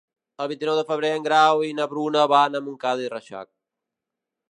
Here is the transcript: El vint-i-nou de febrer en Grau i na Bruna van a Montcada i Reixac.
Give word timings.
El 0.45 0.47
vint-i-nou 0.51 0.77
de 0.79 0.85
febrer 0.91 1.11
en 1.17 1.27
Grau 1.27 1.63
i 1.69 1.71
na 1.81 1.87
Bruna 1.93 2.25
van 2.35 2.61
a 2.61 2.65
Montcada 2.71 3.07
i 3.09 3.15
Reixac. 3.17 3.53